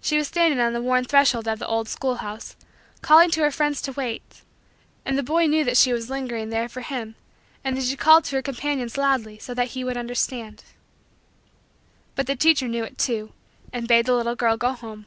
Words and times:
She 0.00 0.16
was 0.16 0.28
standing 0.28 0.60
on 0.60 0.72
the 0.72 0.80
worn 0.80 1.02
threshold 1.04 1.48
of 1.48 1.58
the 1.58 1.66
old 1.66 1.88
schoolhouse, 1.88 2.54
calling 3.02 3.28
to 3.32 3.40
her 3.40 3.50
friends 3.50 3.82
to 3.82 3.90
wait; 3.92 4.42
and 5.04 5.18
the 5.18 5.22
boy 5.24 5.46
knew 5.46 5.64
that 5.64 5.76
she 5.76 5.92
was 5.92 6.08
lingering 6.08 6.50
there 6.50 6.68
for 6.68 6.80
him 6.80 7.16
and 7.64 7.76
that 7.76 7.82
she 7.82 7.96
called 7.96 8.22
to 8.26 8.36
her 8.36 8.40
companions 8.42 8.96
loudly 8.96 9.36
so 9.36 9.54
that 9.54 9.70
he 9.74 9.82
would 9.82 9.96
understand. 9.96 10.62
But 12.14 12.28
the 12.28 12.36
teacher 12.36 12.68
knew 12.68 12.84
it 12.84 12.98
too 12.98 13.32
and 13.72 13.88
bade 13.88 14.06
the 14.06 14.14
little 14.14 14.36
girl 14.36 14.56
go 14.56 14.74
home. 14.74 15.06